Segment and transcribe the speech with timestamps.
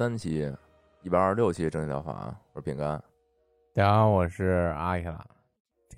[0.00, 0.50] 三期
[1.02, 2.98] 一百二十六期正经疗法，我是饼干。
[3.74, 5.22] 大家好，我是阿克拉。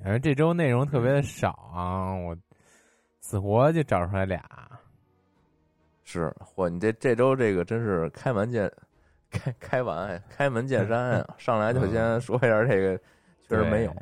[0.03, 2.37] 感觉这周内容特别的少啊，我
[3.21, 4.43] 死活就找出来俩。
[6.03, 8.69] 是，嚯，你这这周这个真是开门见
[9.31, 11.35] 开开完开门见山啊！
[11.39, 12.99] 上来就先说一下这个，
[13.49, 13.93] 确实没有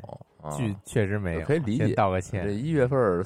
[0.41, 2.55] 啊，剧确实没有，可以理解道个歉这。
[2.55, 3.23] 一月份儿，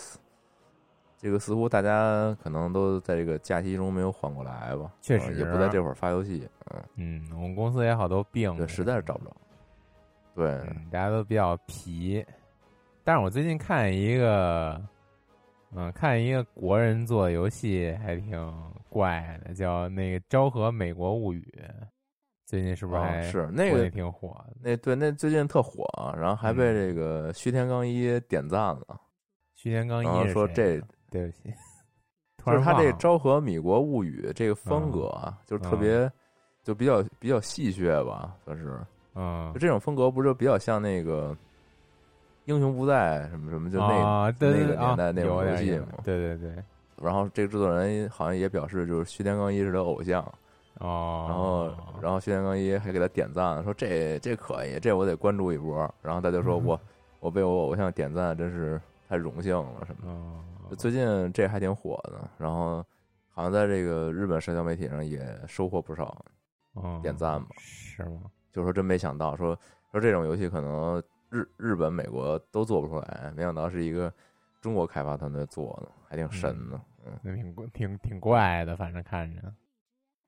[1.24, 4.92] 这个似乎大家可能都在这个假期中没有缓过来吧？
[5.00, 9.34] 确实啊也不在这会儿发游戏，嗯，嗯，我们公司也好多病，对，实在是找不着。
[10.34, 12.22] 对，嗯，大家都比较皮。
[13.02, 14.78] 但是我最近看一个，
[15.74, 18.54] 嗯，看一个国人做的游戏还挺
[18.90, 21.40] 怪的，叫那个《昭和美国物语》，
[22.44, 24.56] 最近是不是是那个也挺火的？
[24.62, 25.86] 那对那最近特火，
[26.18, 29.00] 然后还被嗯这个须田刚一点赞了。
[29.54, 30.78] 徐天刚然后一说这
[31.14, 31.54] 对不起，
[32.44, 36.10] 就是他这《昭和米国物语》这个风格啊，就是特别，
[36.64, 38.76] 就比较比较戏谑吧，算是。
[39.14, 41.30] 嗯就这种风格，不是就比较像那个
[42.46, 45.86] 《英雄不在》什么什么，就那、啊，那个年代那种游戏嘛。
[46.02, 46.64] 对对对，
[47.00, 50.20] 然后这个制作人好像也表示，就是徐天刚一是他偶像。
[50.80, 55.88] 哦，然后，然后徐天刚一还给他点赞，说这这可以，这我得关注一波。
[56.02, 56.80] 然后他就说嗯我
[57.20, 62.84] 我被我偶像点赞，真是太荣幸了什么就最近这还挺火的，然后
[63.30, 66.24] 好像在这个日本社交媒体上也收获不少
[66.74, 67.48] 哦点赞吧。
[67.58, 68.22] 是吗？
[68.52, 69.58] 就是说真没想到，说
[69.90, 74.12] 说这种游戏可能日日本、美国都做不出来，没想到是一个
[74.60, 76.80] 中国开发团队做的，还挺神的。
[77.06, 79.42] 嗯，那挺挺挺怪的，反正看着，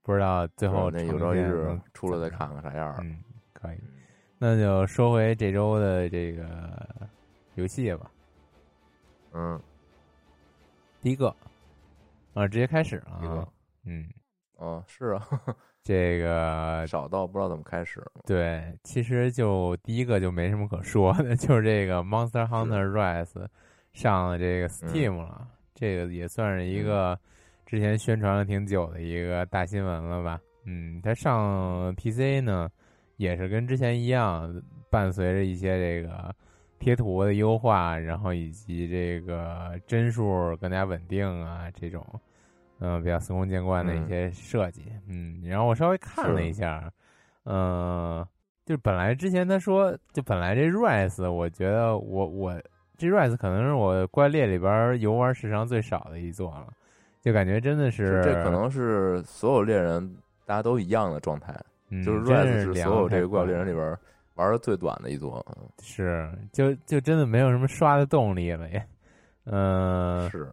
[0.02, 2.96] 不知道最后那有朝一日出了再看看啥样儿。
[3.00, 3.18] 嗯，
[3.52, 3.76] 可以。
[3.76, 3.92] 嗯
[4.38, 6.44] 那就说回这周的这个
[7.54, 8.10] 游戏吧。
[9.32, 9.58] 嗯，
[11.06, 11.28] 第一个
[12.34, 13.46] 啊，直接开始了啊。
[13.84, 14.08] 嗯，
[14.56, 15.24] 哦，是啊，
[15.84, 18.04] 这个 少到不知道怎么开始。
[18.26, 23.24] 对，其实就第一个就没什么可说的， 就是这个《Monster Hunter Rise》
[23.92, 25.46] 上了这个 Steam 了，
[25.76, 27.16] 这个也算是一个
[27.66, 30.40] 之前宣传了挺久的一个大新闻了吧？
[30.64, 32.68] 嗯，它上 PC 呢，
[33.16, 36.34] 也是跟之前一样，伴随着一些这个
[36.78, 42.04] 贴图的优化，然后以及这个帧数更加稳定啊，这种
[42.78, 44.92] 嗯、比较司空见惯的一些设计。
[45.08, 46.92] 嗯，然后我稍微看了一下，
[47.44, 48.26] 嗯、
[48.66, 52.62] 就本来之前他说，就本来这 Rise，我觉得我我
[52.98, 56.68] 这 Rise 可能是我怪猎里边游玩时长最少的一座了，
[57.22, 61.54] 就感觉真的是这可能是所有猎人大家都一样的状态，
[61.88, 63.96] 嗯就是 Rise 是所有这个怪猎人里边
[64.36, 65.44] 玩的最短的一座。
[65.58, 68.82] 嗯是就就真的没有什么刷的动力了也，
[69.44, 70.50] 嗯、是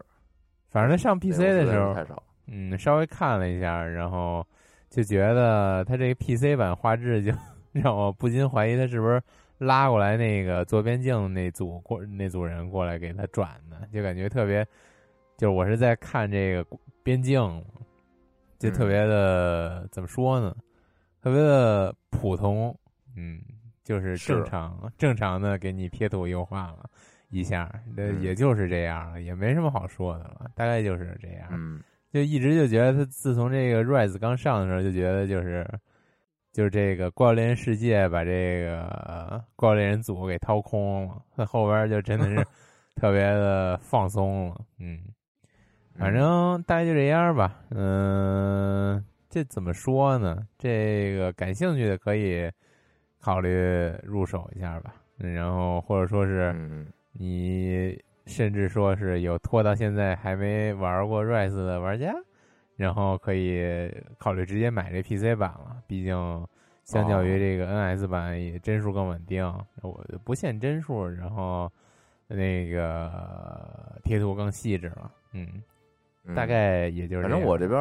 [0.70, 2.22] 反正他上 PC 的时候，太少。
[2.48, 4.46] 嗯，稍微看了一下，然后
[4.90, 7.32] 就觉得他这个 PC 版画质就
[7.72, 9.22] 让我不禁怀疑他是不是
[9.58, 14.66] 拉过来那个做边境那组过那组人过来给他转的，就感觉特别，
[15.38, 17.64] 就是我是在看这个边境，
[18.60, 20.56] 就特别的、怎么说呢，
[21.22, 22.78] 特别的普通，
[23.16, 23.42] 嗯，
[23.84, 26.90] 就是是正常正常的给你贴图优化了
[27.30, 31.48] 一下，这嗯也就是这样了，也没什么好说的了，大概就是这样。
[31.52, 31.82] 嗯，
[32.12, 35.68] 就一直就觉得他自从这个 Rise 刚上的时候，就觉得就是
[36.52, 42.46] 就是这个怪物猎人世界把这个呃怪物猎人组给掏空了，他后边就真的是
[42.96, 45.00] 特别的放松了，嗯，
[45.98, 50.48] 反正大概就这样吧，嗯、这怎么说呢？
[50.60, 52.48] 这个感兴趣的可以
[53.24, 62.14] 考虑入手一下吧，然后或者说是嗯你甚至说是有拖到现在还没玩过 Rise 的玩家，
[62.76, 65.78] 然后可以考虑直接买这 PC 版了。
[65.88, 66.48] 毕竟
[66.84, 69.46] 相较于这个 NS 版，也帧数更稳定，
[69.82, 71.72] 我不限帧数，然后
[72.28, 75.12] 那个贴图更细致了。
[75.32, 75.48] 嗯，
[76.36, 77.22] 大概也就是。
[77.24, 77.80] 反正我这边，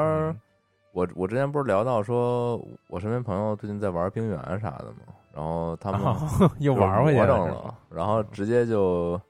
[0.92, 2.56] 我我之前不是聊到说，
[2.88, 6.00] 我身边朋友最近在玩冰原啥的嘛，然后他们
[6.60, 9.20] 又玩回去了，然后直接就。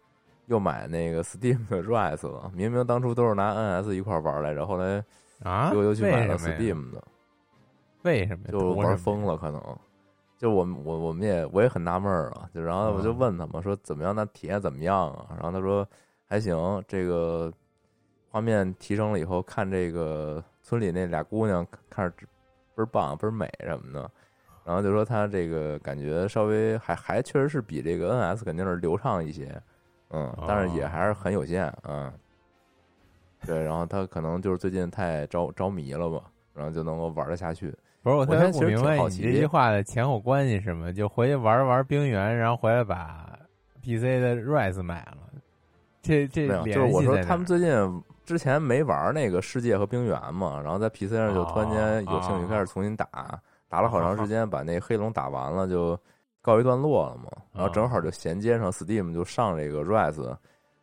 [0.46, 5.02] 又买那个 Steam 的 Rise 了，明明当初都是拿 NS 一块玩来着，后来
[5.44, 7.02] 啊又又去买了 Steam 的，
[8.02, 8.48] 为什么？
[8.50, 9.62] 就玩疯了，可能
[10.36, 14.14] 就我我我们也我也很纳闷啊，就然后我就问他嘛说怎么样？
[14.14, 15.28] 那体验怎么样啊？
[15.30, 15.86] 然后他说
[16.28, 17.50] 还行，这个
[18.28, 22.26] 画面提升了以后，看这个村里那俩姑娘看着
[22.74, 24.10] 倍儿棒倍儿美什么的，
[24.64, 29.48] 然后就说他这个感觉稍微还还确实是比这个 NS 肯定是流畅一些。
[30.10, 32.12] 嗯，但是也还是很有限，嗯，
[33.46, 36.20] 对，然后他可能就是最近太着着迷了吧，
[36.52, 37.74] 然后就能够玩得下去。
[38.02, 40.92] 不是，我特别不明白你这句话的前后关系是什么？
[40.92, 43.38] 就回去玩玩冰原，然后回来把
[43.82, 45.16] PC 的 Rise 买了。
[46.02, 53.08] 这这就是我说他们最近之前没玩那个世界和冰原嘛，然后在 PC 上就突然间有兴趣开始重新打，
[53.72, 55.98] 打了好长时 间，把那黑龙打完了就。
[56.44, 60.36] 告一段落了嘛，然后正好就衔接上 Steam 就上这个 Rise，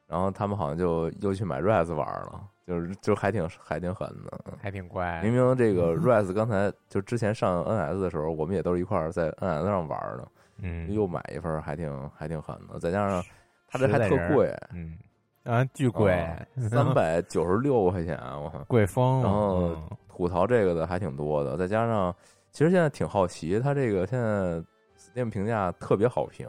[0.07, 5.19] 然后他们好像就又去买 Rise 玩了，就是就还挺还挺狠的，还挺乖。
[5.21, 10.27] 明明这个 Rise 刚才就之前上 NS 的时候，我们也都是一块儿在 NS 上玩的，
[10.61, 13.21] 嗯，又买一份还挺还挺狠的，再加上
[13.67, 14.97] 它这还特贵，嗯
[15.43, 16.25] 啊巨贵，
[16.69, 19.23] 三百九十六块钱，我靠， 贵疯了。
[19.23, 19.75] 然后
[20.07, 22.15] 吐槽这个的还挺多的，再加上
[22.59, 24.61] 其实现在挺好奇，它这个现在。
[24.97, 26.45] Steam 评价特别好评，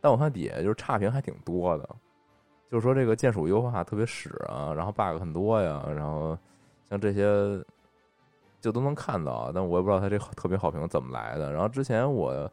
[0.00, 1.88] 但我看底下就是差评还挺多的，
[2.68, 6.36] 就是说这个键鼠优化特别屎啊，然后 bug 很多呀，然后
[6.90, 7.64] 像这些
[8.60, 11.52] 就都能看到，但我也不知道它这特别好评怎么来的。
[11.52, 12.52] 然后之前我，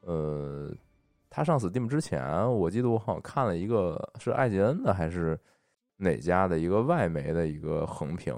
[0.00, 0.72] 呃，
[1.28, 5.38] 他上 Steam 之前，我记得我好像看了一个是艾吉恩的还是
[5.98, 8.34] 哪家的一个外媒的一个横评，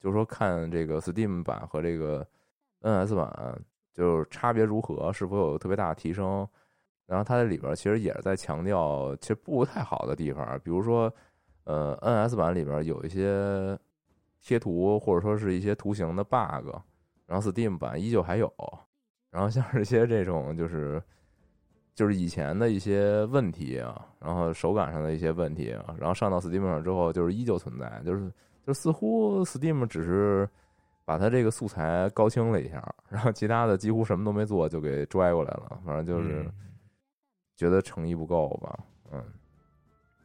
[0.00, 2.26] 就是说看这个 Steam 版和这个
[2.84, 3.60] NS 版。
[3.94, 6.44] 就是差别如何，是否有特别大的提升？
[7.06, 11.14] 然后它在里边其实也是在强调，其实不太好的地方，比如说，
[11.62, 13.78] 呃，NS 版里边有一些
[14.40, 16.74] 贴图或者说是一些图形的 bug，
[17.24, 18.52] 然后 Steam 版依旧还有。
[19.30, 21.00] 然后像是一些这种就是
[21.94, 28.28] 就是以前的一些问题啊，然后手感上的一些问题啊，然后上到 Steam 上之后就是依旧存在，就是
[28.66, 30.48] 就似乎 Steam 只是。
[31.04, 36.50] 把他这个素材高清了一下，然后其他的几乎什么都没做就给拽过来了，反正就是
[37.56, 38.78] 觉得诚意不够吧，
[39.12, 39.22] 嗯，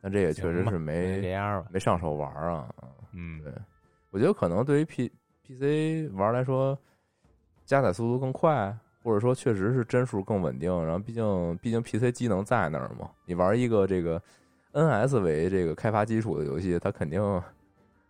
[0.02, 1.22] 但这也确实是没
[1.70, 2.74] 没上手玩啊，
[3.12, 3.54] 嗯，对，
[4.10, 5.12] 我觉得可能对于 P
[5.44, 6.78] P C 玩来说，
[7.66, 8.74] 加载速度更快，
[9.04, 14.22] 或者说确实是帧数更稳定，然后毕竟毕竟 P C 机能在那儿嘛，你玩一个这个
[14.72, 17.22] N S 为这个开发基础的游戏，它肯定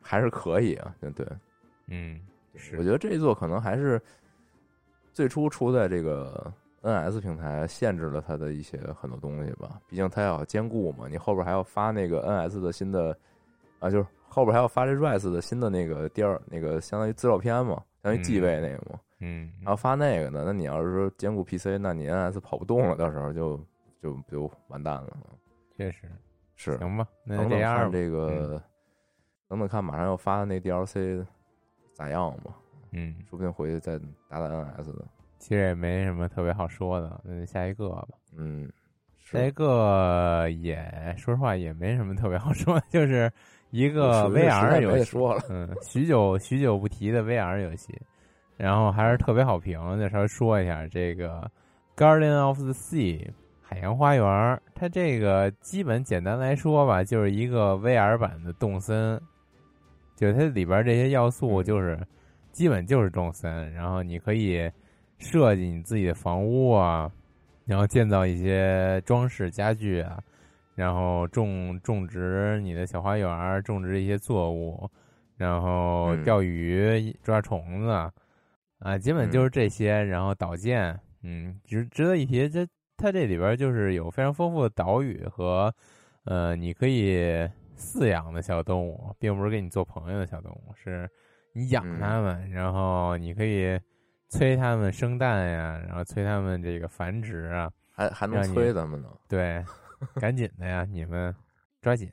[0.02, 1.28] 还是可以啊，对对，
[1.88, 2.22] 嗯。
[2.78, 4.02] 我觉得这一座可能还是
[5.14, 6.52] 最初出在这个
[6.82, 9.80] NS 平台，限制了它的一些很多东西吧。
[9.88, 13.18] 毕竟它要兼顾嘛，你后边还要发那个 NS 的新的
[13.80, 19.00] 啊，就是后边还要发这 Rise 的新的那个第二那个相当于资料片嘛，相当于继位那个嘛。
[19.20, 19.52] 嗯。
[19.62, 23.58] 然后发那个呢，那你要是说兼顾 PC，那你 NS 跑不动了，到时候就
[24.02, 25.18] 就就完蛋了。
[25.76, 26.02] 确实
[26.56, 27.08] 是行吧？
[27.24, 28.62] 那这样这个
[29.48, 31.26] 等等看，马上要发的那 DLC。
[32.00, 32.56] 咋样吧？
[32.94, 35.04] 嗯，说不定回去再打打 NS 的。
[35.38, 38.08] 其实也没什么特别好说的，那就下一个吧。
[38.38, 38.72] 嗯，
[39.18, 40.82] 下一个也
[41.18, 43.30] 说实话也没什么特别好说，就是
[43.72, 45.18] 一个 VR 游戏。
[45.50, 47.94] 嗯，许久许久不提的 VR 游戏，
[48.56, 51.52] 然后还是特别好评，再稍微说一下这个
[52.02, 53.20] 《Garden of the Sea》
[53.62, 54.62] 海洋花园。
[54.74, 59.22] 它这个基本简单来说吧，就是一个 VR 版的动森。
[60.20, 61.98] 就它里边这些要素，就是
[62.52, 64.70] 基本就是种森，然后你可以
[65.18, 67.10] 设计你自己的房屋啊，
[67.64, 70.22] 然后建造一些装饰家具啊，
[70.76, 74.90] 然后种种植你的小花园，种植一些作物，
[75.38, 78.12] 然后钓鱼、抓虫子
[78.80, 80.04] 啊，基本就是这些。
[80.04, 85.74] 然后岛建，嗯，值值得一提，这它这里边就是有非常丰富的岛屿和
[86.26, 87.50] 呃，你可以。
[87.80, 91.10] 饲养的小动物，并不是跟你做朋友的小动物，是
[91.54, 93.80] 你养它们，然后你可以
[94.28, 99.10] 催它们生蛋呀，然后催它们这个繁殖啊，还还能催咱们呢？
[99.28, 99.64] 对，
[100.20, 101.34] 赶紧的呀，你们
[101.82, 102.12] 抓紧。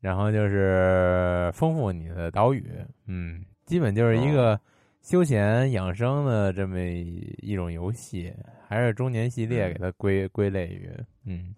[0.00, 2.68] 然后就是丰富你的岛屿，
[3.06, 4.58] 嗯，基本就是一个
[5.00, 8.34] 休闲养生的这么一种游戏，
[8.68, 10.90] 还是中年系列给它归归类于，
[11.24, 11.54] 嗯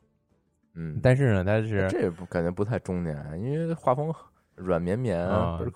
[0.74, 4.12] 嗯，但是呢，它是这不感觉不太中年，因为画风
[4.56, 5.18] 软绵绵，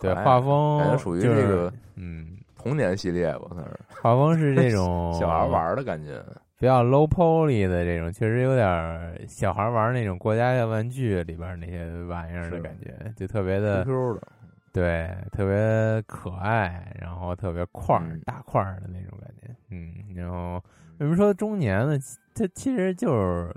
[0.01, 6.23] 对，画风感觉属于就是这个嗯，童年系列吧，算是画风是这种 小孩玩的感觉。
[6.61, 14.23] 比较 low poly 的这种，确实有点小孩玩那种过家家玩具里边那些玩意儿的感觉，就特别的 QQ 的，
[14.73, 20.55] 对，特别可爱，然后特别块儿、嗯大块儿的那种感觉，嗯，然后
[20.99, 21.97] 为什么说中年呢？
[22.35, 23.55] 它其实就是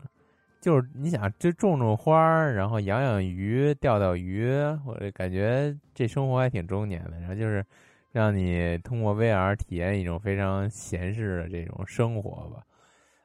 [0.62, 4.48] 就是你想，就种种花儿，然后养养鱼、钓钓鱼，
[4.86, 7.20] 我这感觉这生活还挺中年的。
[7.20, 7.66] 然后就是
[8.12, 12.62] 让你通过 VR 体验一种非常闲适的这种生活吧。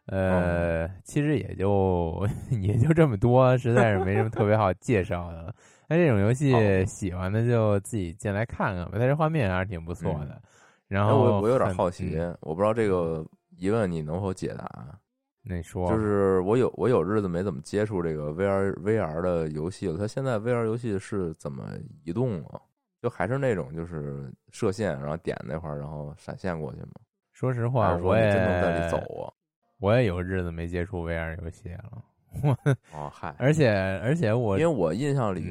[0.06, 2.26] 呃，其实也就
[2.62, 5.54] 也就这么多，实在是没什么特别好介绍的了。
[5.88, 10.40] 那这种游戏哦喜欢的就自己进来看看吧，它这画面还是挺不错的。
[10.88, 13.26] 然哎，后我我有点好奇嗯，我不知道这个
[13.58, 14.98] 疑问你能否解答。
[15.48, 19.96] 那说就是我有我有日子没怎么接触这个 VR VR 的游戏了。
[19.96, 21.70] 它现在 VR 游戏是怎么
[22.04, 22.60] 移动啊？
[23.00, 26.92] 就还是那种就是射线，然后点那块儿，然后闪现过去吗？
[27.32, 29.32] 说实话，我也真能在里走啊？
[29.78, 32.02] 我也有日子没接触 VR 游戏了，
[32.42, 32.50] 我
[32.92, 33.70] 哦，嗨，而且
[34.02, 35.44] 而且我因为我印象里，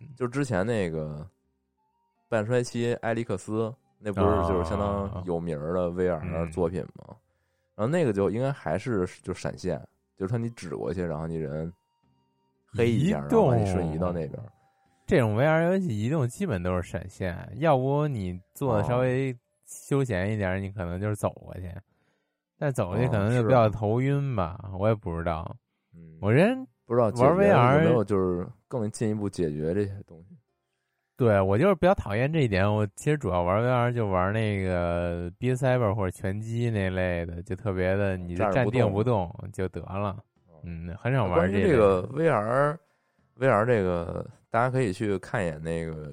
[0.00, 1.24] 嗯就之前那个
[2.28, 7.16] 半衰期埃利克斯，那不是就是相当有名的 VR 嗯作品吗？
[7.78, 9.80] 然后那个就应该还是就闪现，
[10.16, 11.72] 就是说你指过去，然后你人
[12.66, 14.32] 黑一下，移然后你瞬移到那边。
[15.06, 19.32] 这种 VR 游戏移动基本都是闪现，要不你做的稍哦微
[19.64, 21.72] 休闲一点，你可能就是走过去，
[22.58, 25.56] 但走过去哦可能就比较头晕吧，我也不知道。
[25.94, 30.36] 嗯，我人不知道玩 VR 有没有就是更进一步解决这些东西。
[31.18, 32.72] 对我就是比较讨厌这一点。
[32.72, 40.16] 我其实主要玩 VR 就玩那个 B Cyber 或者拳击那类的，就特别的，你就站定不动就得了。
[40.62, 42.78] 嗯，很少玩这这个 VR
[43.36, 46.12] VR 这个，大家可以去看一眼那个，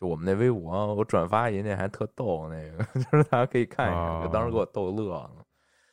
[0.00, 5.30] 就我们那微博，我转发人家还特逗，那个 就是大家可以看一哦眼，就当时给我逗乐了。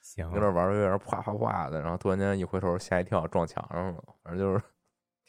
[0.01, 4.63] 行跟那玩 VR，啪啪啪的，然后突然间一回头吓一跳，撞墙上了，反正就是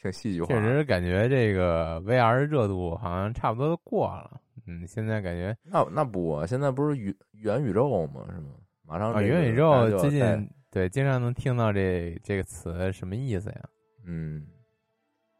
[0.01, 0.47] 挺戏剧化。
[0.47, 4.39] 确实感觉这个 VR 热度好像差不多都过了。
[4.67, 8.23] 嗯，现在感觉那那不啊，现在不是元元宇宙吗？
[8.29, 8.49] 是吗？
[8.85, 13.61] 马上啊，这个元宇宙最近对经常能听到这这个词，什么意思呀？
[14.05, 14.45] 嗯，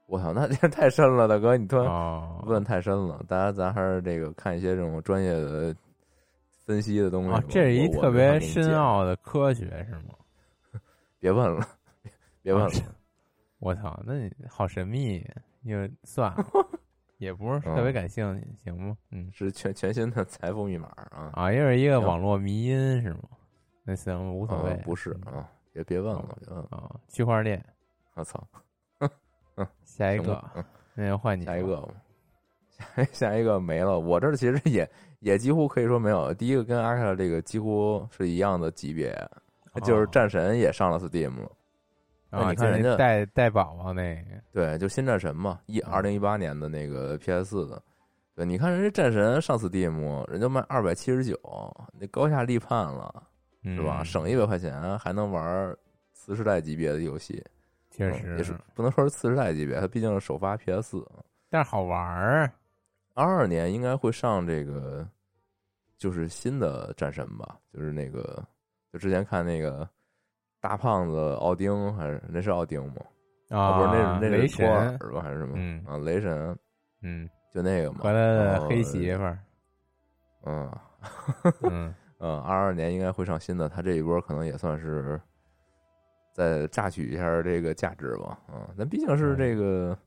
[0.08, 3.24] 我操，那这太深了，大哥，你突然哦，问太深了。
[3.28, 5.76] 大家咱还是这个看一些这种专业的
[6.66, 8.76] 分析的东西这是一特别深。
[8.78, 10.16] 奥的科学是吗？
[11.20, 11.68] 别问了，
[12.42, 12.72] 别问了。
[13.62, 15.24] 我操，那你好神秘，
[15.62, 16.44] 因为算了，
[17.20, 18.98] 也不是特别感兴趣，行吗？
[19.12, 21.30] 嗯，是全全新的财富密码啊！
[21.34, 23.22] 啊，又是一个网络迷因是吗？
[23.84, 26.68] 那行，无所谓，嗯不是啊，也别问了，别问了。
[26.72, 27.64] 啊，区块链，
[28.16, 28.44] 我操，
[29.56, 30.66] 嗯下一个，嗯
[30.96, 31.94] 那就换你下一个吧，
[32.96, 34.00] 下下一个没了。
[34.00, 34.90] 我这儿其实也
[35.20, 36.34] 也几乎可以说没有。
[36.34, 39.16] 第一个跟阿卡这个几乎是一样的级别，
[39.84, 41.52] 就是战神也上了 Steam 了。
[42.32, 47.82] 啊，你看人家带带宝宝那个，对，就新战神嘛，一嗯二零一八年的那个 PS 四的。
[48.34, 51.38] 对，你看人家战神上 Steam，人家卖二百七十九，
[51.94, 53.24] 那高下立判了，
[53.64, 54.04] 是是吧？
[54.04, 55.76] 省一百块钱还能玩
[56.14, 57.44] 次世代级别的游戏，
[57.90, 61.08] 确嗯也是，不能说是次世代级别，它毕竟是首发 PS 四。
[61.50, 62.50] 但是好玩儿。
[63.14, 65.06] 二二年应该会上这个，
[65.98, 68.42] 就是新的战神吧，就是那个，
[68.94, 69.88] 就之前看那个
[70.62, 72.96] 大胖子奥丁，还是那是奥丁吗？
[73.50, 75.54] 啊，不是，那是那雷是托尔神，吧，还是什么？
[75.58, 76.58] 嗯啊，雷神
[77.02, 78.00] 嗯，就那个嘛。
[78.02, 79.40] 回来的黑媳妇儿，
[80.46, 80.72] 嗯
[81.64, 85.20] 嗯， 嗯， 二二年应该会上新的，他这一波可能也算是
[86.32, 88.40] 再榨取一下这个价值吧。
[88.48, 89.98] 啊，咱毕竟是这个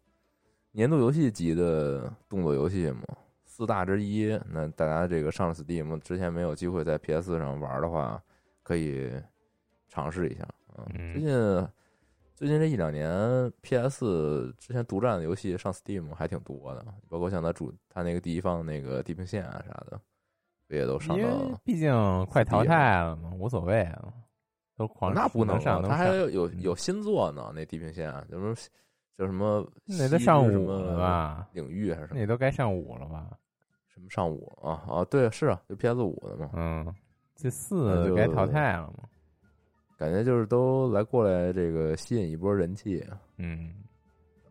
[0.73, 3.02] 年度游戏级的动作游戏嘛，
[3.44, 4.40] 四大之一。
[4.49, 8.23] 那大家这个上了 Steam 之前没有机会在 PS 上玩的话，
[8.62, 9.12] 可以
[9.94, 10.44] 尝试一下。
[10.76, 11.68] 嗯，嗯最近
[12.34, 13.08] 最近这一两年
[13.62, 20.00] ，PS 之前独占的游戏上 Steam 还挺多的，包括像他主他那个第一方那个《地平线》啊啥的，
[20.66, 21.60] 不也都上因为到。
[21.64, 24.12] 毕竟快淘汰了嘛，无所谓啊，
[24.76, 28.52] 都狂那不能上他还有有嗯有新作呢，那《地平线》什么
[29.16, 29.64] 叫什么？
[29.84, 31.48] 那都上什五了么吧？
[31.52, 32.20] 领域还是什么？
[32.20, 33.28] 那都该上五了吧？
[33.86, 34.82] 什么上五啊？
[34.88, 36.50] 啊，对，是啊，就 PS 五的嘛。
[36.54, 36.92] 嗯，
[37.36, 39.08] 这四该淘汰了嘛？
[40.04, 43.04] 感觉就是都来过来这个吸引一波人气。
[43.38, 43.73] 嗯，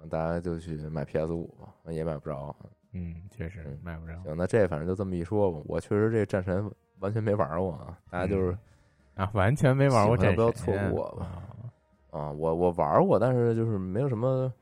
[0.09, 2.55] 大家就去买 PS 五吧，也买不着。
[2.91, 5.59] 嗯，确实嗯买不着行，那这反正就这么一说吧。
[5.65, 6.69] 我确实这战神
[6.99, 8.57] 完全没玩过啊，大家就是、
[9.15, 11.25] 啊，完全没玩过喜欢战神不要错过吧
[12.11, 14.53] 啊啊，我我玩过，但是就是没有什么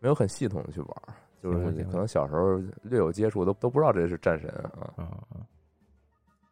[0.00, 0.96] 没有很系统的去玩，
[1.42, 4.94] 就是可能小时候略有接触，都都不知道这是战神啊。
[4.96, 5.20] 啊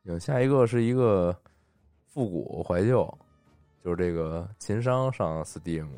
[0.05, 1.35] 行，下一个是一个
[2.09, 3.09] 复古怀旧，
[3.85, 5.89] 就是这个秦商上 Steam。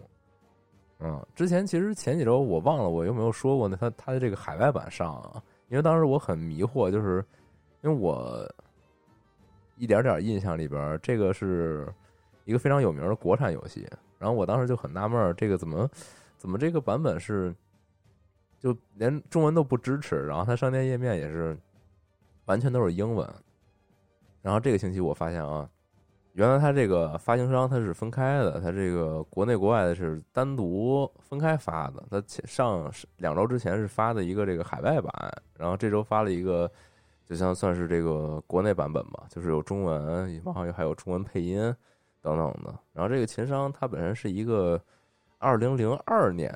[1.00, 3.76] 嗯，之前其实前几周我忘了我有没有说过呢？
[3.78, 7.24] 他他的这个海外版上啊，因为当时我很迷惑，就是
[7.82, 8.48] 因为我
[9.76, 11.92] 一点点印象里边，这个是
[12.44, 13.86] 一个非常有名的国产游戏，
[14.18, 15.90] 然后我当时就很纳闷，这个怎么
[16.38, 17.54] 怎么这个版本是
[18.60, 21.58] 就连中文都不支持，然后它商店页面也是
[22.46, 23.28] 完全都是英文。
[24.40, 25.68] 然后这个星期我发现啊，
[26.34, 32.02] 原来它这个发行商它是分开的，它这个国内国外的是单独分开发的。
[32.10, 35.12] 它前上两周之前是发的一个这个海外版，
[35.56, 36.68] 然后这周发了一个，
[37.24, 41.60] 就像算是这个国内版本吧，就是有中文，然后还有中文配音
[42.20, 42.74] 等等的。
[42.92, 44.80] 然后这个秦商它本身是一个
[45.38, 46.52] 二零零二年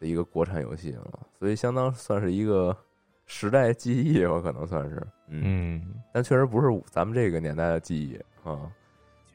[0.00, 2.76] 的一个国产游戏了，所以相当算是一个
[3.26, 4.96] 时代记忆吧，可能算是，
[5.28, 8.68] 嗯，嗯，但确实不是咱们这个年代的记忆啊。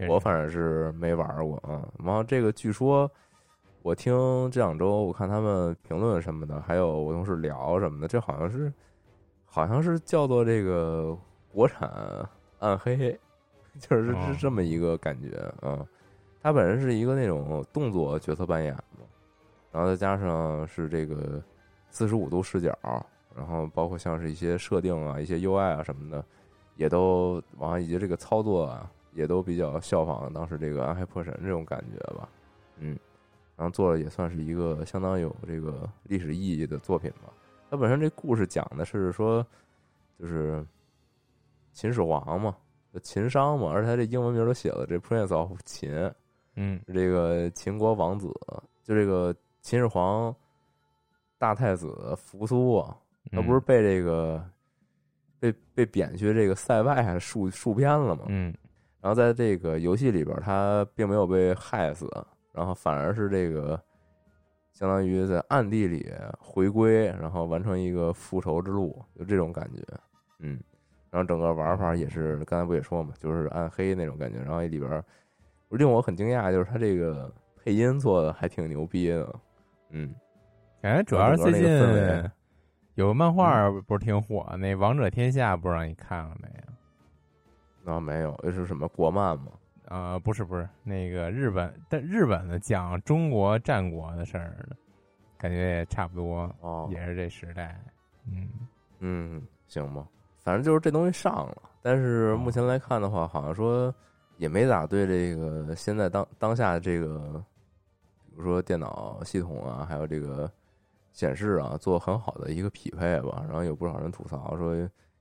[0.09, 1.87] 我反正是没玩过啊。
[1.97, 3.09] 然后这个据说，
[3.81, 4.13] 我听
[4.51, 8.71] 这两周我看他们评论什么的，还有我同事聊什么的，这好像是
[9.45, 11.17] 好像是叫做这个
[11.51, 11.89] 国产
[12.59, 13.17] 暗黑，
[13.79, 15.85] 就是哦是这么一个感觉啊。
[16.41, 19.05] 它本身是一个那种动作角色扮演嘛，
[19.71, 21.41] 然后再加上是这个
[21.89, 22.77] 四十五度视角，
[23.35, 26.23] 然后包括像是一些设定啊、一些 UI 啊什么的，
[26.75, 32.29] 也都完了，以及这个操作啊，也都比较效仿当时这个《暗黑破神》这种感觉吧，
[32.77, 32.95] 嗯，
[33.55, 37.33] 然后做的也算是一个相当有这个历史意义的作品吧。
[37.67, 39.43] 它本身这故事讲的是说，
[40.19, 40.63] 就是
[41.73, 42.55] 秦始皇嘛，
[43.01, 45.91] 秦商嘛，而且他这英文名都写了这 Prince of 秦，
[46.53, 48.27] 嗯这个秦国王子，
[48.83, 50.33] 就这个秦始皇
[51.39, 52.95] 大太子扶苏啊，
[53.31, 54.47] 他不是被这个
[55.39, 58.25] 被被贬去这个塞外戍戍边了吗？
[58.27, 58.53] 嗯
[59.01, 62.09] 然后在这个游戏里边，他并没有被害死，
[62.51, 63.79] 然后反而是这个
[64.73, 69.81] 相当于在暗地里回归，然后完成一个复仇之路，就这种感觉，
[70.39, 70.59] 嗯。
[71.09, 74.39] 然后整个玩法也是刚才不也说嘛，就是暗黑那种感觉。
[74.39, 75.03] 然后里边
[75.69, 79.35] 令我很惊讶，就是他这个配音做的还挺牛逼的，
[79.91, 80.13] 嗯。
[80.81, 82.29] 感觉主要是最近
[82.95, 86.66] 有个漫画不是挺火，那《王者天下》不知道你看了没有？
[87.87, 89.51] 啊，没有，这是什么国漫吗？
[89.85, 94.75] 呃，不是不是，那个日本，但日本的讲中国战国的事儿的，
[95.37, 97.81] 感觉也差不多，哦，也是这时代。
[98.29, 98.49] 嗯
[98.99, 100.05] 嗯，行吧，
[100.43, 103.93] 反正就是这东西上了，但是目前来看的话，好像说
[104.35, 107.41] 也没咋对这个现在当当下的这个，
[108.25, 110.51] 比如说电脑系统啊，还有这个
[111.13, 113.45] 显示啊，做很好的一个匹配吧。
[113.47, 114.75] 然后有不少人吐槽说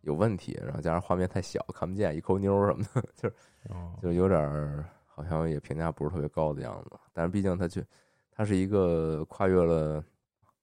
[0.07, 3.35] 有问题，然后加上画面太小，看不见，一抠妞什么的， 就是
[3.69, 6.93] 哦，就有点儿好像也评价不是特别高的样子。
[7.13, 7.85] 但是毕竟它去，
[8.31, 10.03] 它是一个跨越了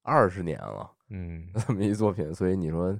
[0.02, 0.90] 二十年了。
[1.10, 2.98] 嗯， 这么一作品，所以你说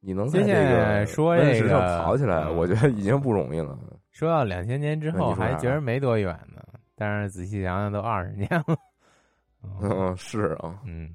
[0.00, 3.78] 你能在接这个说这温史上个跑起来，嗯我觉得已经不容易了。
[4.12, 6.62] 说到两千年之后，还觉得没多远呢，
[6.94, 8.76] 但是仔细想想，都二十年了。
[9.64, 11.10] 哦嗯，是啊，嗯，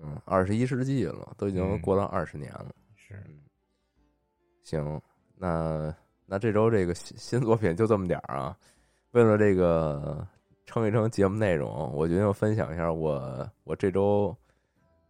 [0.00, 2.66] 嗯，二十一世纪了，都已经嗯过了二十年了。
[2.94, 3.20] 是，
[4.68, 5.00] 行，
[5.34, 5.94] 那
[6.26, 8.54] 那这周这个新新作品就这么点儿啊。
[9.12, 10.26] 为了这个
[10.66, 14.36] 撑一撑节目内容，我决定分享一下我我这周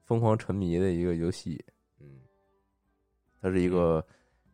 [0.05, 1.61] 疯狂沉迷的一个游戏。
[1.99, 2.07] 嗯，
[3.43, 4.05] 它是一个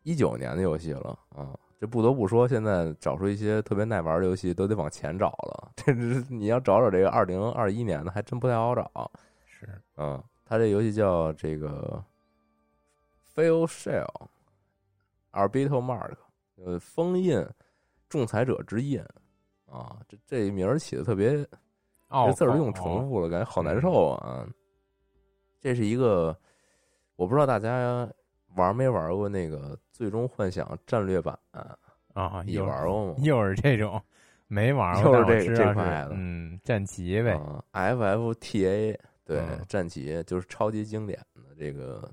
[0.01, 1.55] 一九年的游戏了啊。
[1.79, 5.71] 这不得不说，现在找出一些特别耐玩的游戏都得往前找了。
[5.77, 9.11] 这是你要找找这个二零二一年的，还真不太好找。
[9.45, 12.03] 是，嗯，它这游戏叫这个
[13.35, 14.07] Fail Shell
[15.35, 16.15] Orbital Mark，
[16.55, 17.45] 呃，封印
[18.09, 18.99] 仲裁者之印
[19.65, 21.45] 啊，这这名儿起的特别，
[22.07, 24.47] 哦，这字儿都用重复了，感觉好难受啊。
[25.59, 26.37] 这是一个，
[27.15, 28.09] 我不知道大家
[28.55, 31.37] 玩没玩过那个《最终幻想》战略版，
[32.13, 33.15] 啊，你又玩过吗？
[33.19, 34.01] 又是这种
[34.47, 42.09] 没玩过，但我又是这这块的嗯，战旗呗，啊，FFTA 对嗯战旗就是超级经典的这个，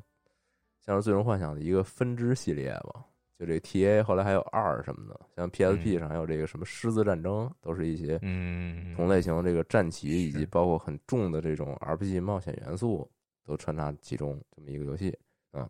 [0.80, 3.04] 像是《最终幻想》的一个分支系列吧，
[3.42, 13.10] 就这 TA 后来还有二什么的，像 PSP 嗯上还有这个什么狮子战争，都是一些嗯，同类型这个战棋以及包括很重的这种 RPG 冒险元素
[13.44, 15.10] 都穿插其中这么一个游戏
[15.50, 15.68] 啊。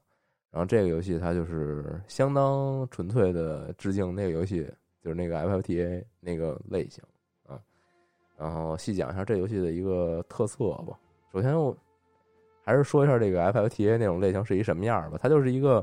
[0.50, 4.70] 然后这个游戏它就是相当纯粹的致敬那个游戏，
[5.02, 7.02] 就是那个 FFTA 那个类型
[7.46, 7.58] 啊。
[8.36, 10.98] 然后细讲一下这游戏的一个特色吧。
[11.32, 11.74] 首先我
[12.62, 15.18] 还是说一下这个 FFTA 那种类型是一什么样吧。
[15.18, 15.82] 它就是一个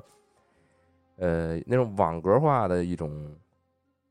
[1.19, 3.35] 呃那种网格化的一种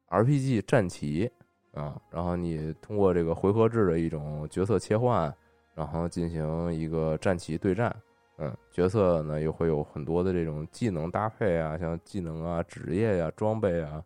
[0.08, 1.30] RPG 战棋
[1.72, 5.34] 啊，然后你通过这个回合制的一种角色切换，
[5.74, 7.94] 然后进行一个战棋对战。
[8.40, 14.00] 嗯，角色呢又会有很多的这种技能搭配啊，像技能啊、职业呀、装备啊，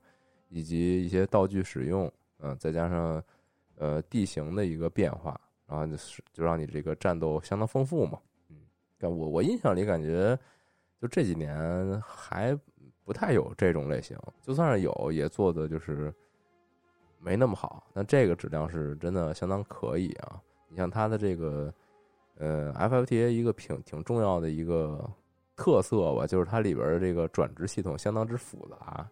[0.48, 3.22] 以及一些道具使用，嗯，再加上
[3.76, 8.18] 呃地形的一个变化，然后就是就让你这个战斗相当丰富嘛。
[8.48, 8.56] 嗯，
[8.98, 10.34] 但我我印象里感觉，
[10.98, 12.58] 就这几年还
[13.04, 16.12] 不太有这种类型，就算是有，也做的就是
[17.18, 17.86] 没那么好。
[17.92, 20.40] 但这个质量是真的相当可以啊！
[20.68, 21.72] 你像它的这个。
[22.38, 25.08] 呃，FFTA 一个挺挺重要的一个
[25.54, 29.06] 特色吧，就是它里边的这个转职系统相当之复杂。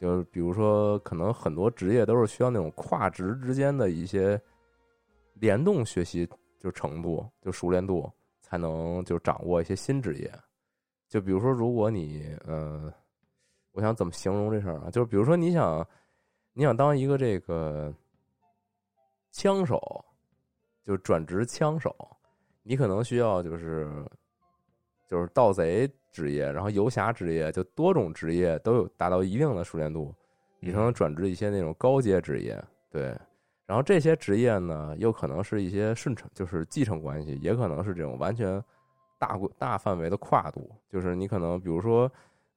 [0.00, 4.40] 就是比如说，可能很多职业都是需要那种跨职之间的一些
[5.34, 6.26] 联动学习，
[6.58, 10.32] 就程度就熟练度，才能就掌握一些新职业。
[11.08, 12.92] 就比如说，如果你呃，
[13.72, 14.90] 我想怎么形容这事儿啊？
[14.90, 15.86] 就是比如说，你想
[16.52, 17.92] 你想当一个这个
[19.30, 20.04] 枪手，
[20.84, 21.94] 就转职枪手。
[22.62, 23.88] 你可能需要就是
[25.08, 30.14] 就是盗贼职业，然后游侠职业，就多种职业都有达到一定的熟练度，
[30.60, 32.62] 你才能转职一些那种高阶职业。
[32.90, 33.16] 对，
[33.66, 38.62] 然后这些职业呢，又可能是一些顺承，就是继承关系，也可能是这种完全
[39.18, 40.70] 大大范围的跨度。
[40.88, 42.10] 就是你可能比如说，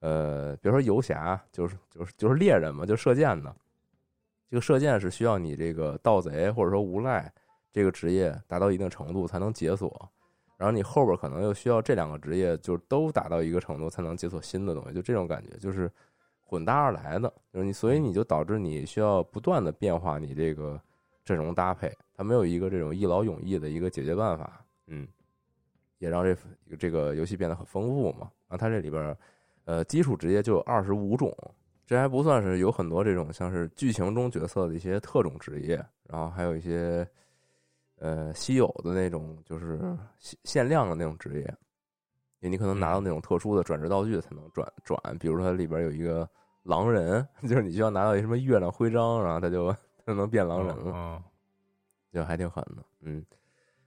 [0.04, 3.56] 呃，比如说游侠，就是就是就是猎人嘛，就射箭的，
[4.50, 7.32] 这个射箭是需要你这个盗贼或者说无赖。
[7.72, 9.89] 这个职业达到一定程度才能解锁，
[10.58, 15.89] 然后你后边可能又需要这两个职业就都达到一个程度才能解锁新的东西，就这种感觉，就是
[16.44, 20.80] 混搭而来的，就是你，所以你就导致你需要不断的变化你这个
[21.26, 25.08] 阵容搭配，它没有一个这种一劳永逸的一个解决办法，嗯，
[25.98, 26.38] 也让这
[26.78, 28.30] 这个游戏变得很丰富嘛。
[28.48, 29.18] 然后它这里边，
[29.65, 31.36] 呃，基础职业就有二十五种，
[31.86, 37.08] 这还不算是有很多这种像是剧情中角色的一些特种职业，然后还有一些。
[37.99, 39.80] 呃，稀有的那种就是
[40.17, 41.58] 限限量的那种职业，
[42.39, 44.99] 你可能拿到那种特殊的转职道具才能转转。
[45.19, 46.28] 比如说它里边有一个
[46.63, 49.73] 狼人， 就是你需要拿到一什么月亮徽章，然后他就
[50.06, 51.23] 他能变狼人了，
[52.12, 52.84] 就还挺狠的。
[53.02, 53.23] 嗯，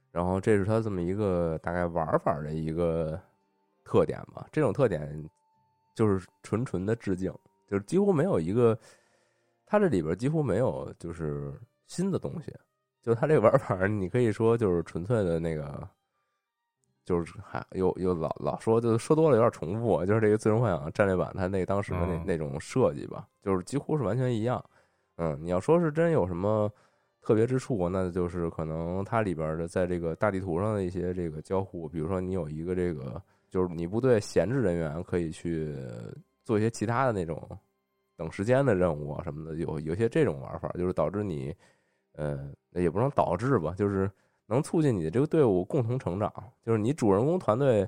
[0.09, 3.19] 然后这是它这么一个大概玩法的一个
[3.83, 4.47] 特点吧。
[4.51, 5.29] 这种特点
[5.97, 7.33] 就是纯纯的致敬，
[7.67, 8.77] 就是几乎没有一个，
[9.65, 11.51] 它这里边几乎没有就是
[11.87, 12.53] 新的东西。
[13.01, 15.89] 就它这个玩法，你可以说就是纯粹的那个，
[17.03, 20.05] 就是还又又老老说，就说多了有点重复。
[20.05, 24.63] 就是这个《最终幻想》战略版，它那当时的那那种设计吧，就是几乎是完全一样。
[25.15, 26.71] 嗯，你要说是真有什么
[27.21, 35.75] 特别之处，那就是可能它里边的在这个大地图上的一些这个交互，比如说你有一个这个，就是你部队闲置人员可以去
[36.43, 37.41] 做一些其他的那种
[38.15, 41.55] 等时间的任务啊什么的，有有些这种玩法，就是导致你。
[42.13, 44.09] 呃，也不能导致吧，就是
[44.47, 46.33] 能促进你的这个队伍共同成长。
[46.65, 47.87] 就是你主人公团队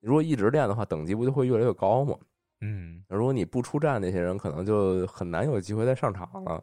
[0.00, 2.14] 如果一直练的话，等级不就会越来越高吗？
[2.60, 6.62] 嗯，如果你不出战，那些人可能就很难有机会再上场了。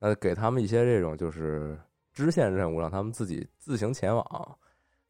[0.00, 1.78] 那给他们一些这种就是
[2.12, 4.58] 支线任务，让他们自己自行前往，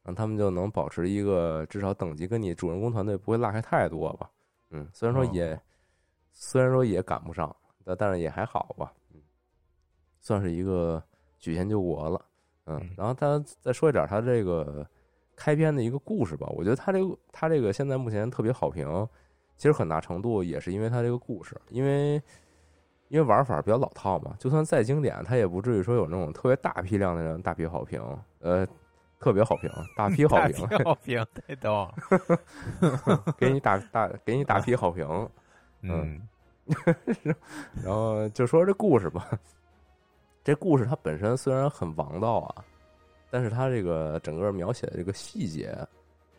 [0.07, 4.27] 让他们就能保持一个至少等级跟你主人公团队不会落开太多吧。
[4.71, 5.61] 嗯，虽然说也
[6.33, 8.91] 虽然说也赶不上，但但是也还好吧。
[9.13, 9.21] 嗯，
[10.19, 11.03] 算是一个。
[11.39, 12.25] 举贤救国了，
[12.65, 14.83] 嗯，然后他再说一点他这个
[15.35, 16.47] 开篇的一个故事吧。
[16.49, 19.07] 我觉得他这个他这个现在目前特别好评，
[19.55, 22.15] 其实很大程度也是因为他这个故事，因为
[23.09, 28.01] 因为玩法比较老套嘛，就算再经典，他也不至于说有那种特别大批量的人大批好评，
[28.39, 28.67] 呃，
[29.19, 31.89] 特别 好评，大批好评，好评太逗，
[33.37, 35.29] 给你打大给你大批好评，
[35.81, 36.21] 嗯，
[37.83, 39.27] 然后就说这故事吧。
[40.43, 42.63] 这故事它本身虽然很王道啊，
[43.29, 45.77] 但是它这个整个描写的这个细节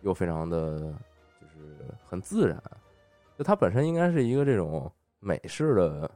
[0.01, 0.79] 又非常的，
[1.39, 2.59] 就是很自然。
[3.37, 6.11] 就它本身应该是一个这种美式的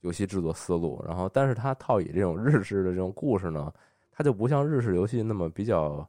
[0.00, 3.72] 游戏制作思路，然后但是它套以这种日式的这种故事呢，
[4.18, 6.04] 它就不像日式游戏那么比较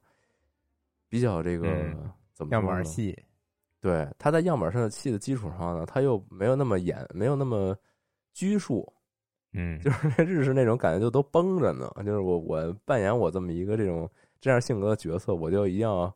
[1.07, 1.67] 比较这个
[2.33, 3.15] 怎么样板戏，
[3.79, 7.77] 对，它在样板上的戏的基础上呢，它又没有那么严，没有那么
[8.33, 8.91] 拘束，
[9.53, 11.87] 嗯，就是日式那种感觉就都绷着呢。
[11.97, 14.09] 就是我我扮演我这么一个这种
[14.41, 16.11] 这样性格的角色，我就一定要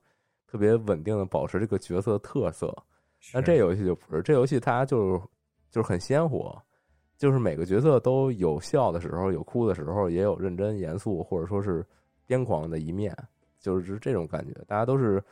[0.47, 2.75] 特别稳定的保持这个角色的特色。
[3.31, 5.21] 那这游戏就不是，这游戏它就是
[5.69, 6.59] 就是很鲜活，
[7.23, 11.81] 就是每个角色都有笑的时候，有哭的时候，也有认真严肃或者说是
[12.27, 13.17] 癫狂的一面，
[13.61, 14.53] 就是这种感觉。
[14.67, 15.23] 大家都是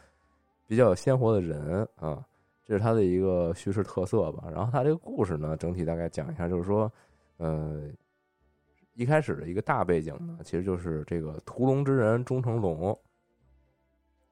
[0.65, 2.25] 比较鲜活的人啊，
[2.63, 4.49] 这是他的一个叙事特色吧。
[4.49, 6.89] 然后他这个故事呢，整体大概讲一下，就是说，
[7.35, 7.89] 呃，
[8.93, 12.97] 一开始的一个大背景呢，其实就是这个屠龙之人终成龙，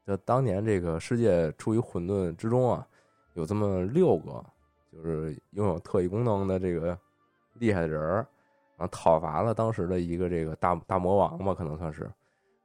[0.07, 2.87] 就当年这个世界处于混沌之中啊。
[3.33, 4.41] 有这么六个，
[4.93, 6.97] 就是拥有特异功能的这个
[7.59, 8.15] 厉害的人儿，
[8.77, 12.09] 然后讨伐了当时的一个这个大大魔王吧，可能算是。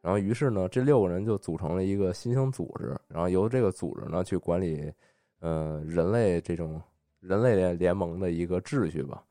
[0.00, 4.92] 然后于是呢，这六个人就组成了一个新兴组织，然后由这个组织呢去管理，
[5.40, 6.80] 呃，人类这种
[7.20, 9.22] 人类联联盟的一个秩序吧。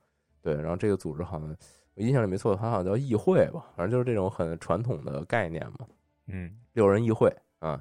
[0.42, 1.56] 对，然后这个组织好像
[1.96, 5.86] 我印象里没错，它好像叫议会吧，反正就是这种很传统的概念嘛。
[6.26, 7.80] 嗯，六人议会啊。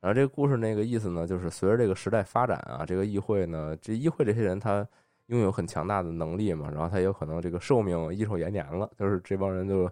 [0.00, 4.86] 然后这个故事那个意思呢，就是随着这个时代发展啊，这个议会呢，这议会这些人他
[5.28, 9.90] 拥有很强大的能力嘛，然后他有可能这个寿命益寿延年了，就是这帮人就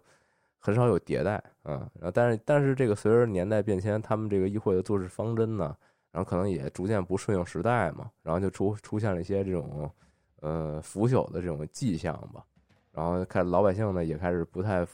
[0.59, 1.89] 很少有迭代啊。
[1.95, 5.77] 然后但是但是这个随着年代变迁，他们这个议会的做事方针呢，
[6.13, 9.91] 然后可能也逐渐不顺应时代嘛，然后就出出现了一些这种
[10.41, 12.45] 呃腐朽的这种迹象吧。
[12.93, 14.87] 然后看老百姓呢也开始不太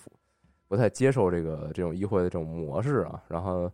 [0.69, 3.71] 不太接受这个这种议会的这种模式啊，然后。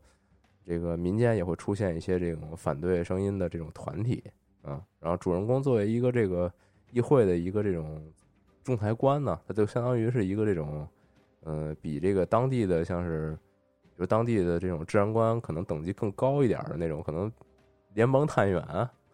[0.66, 4.22] 这个民间也会出现一些这种反对声音的这种团体
[4.68, 6.52] 啊，然后主人公作为一个这个
[6.90, 8.00] 议会的一个这种
[8.62, 10.86] 仲裁官呢，他就相当于是一个这种，
[11.44, 13.38] 呃，比这个当地的像是，
[13.98, 17.30] 就当地的这种治安官可能等级更高一点的那种，可能
[17.94, 18.62] 联邦探员，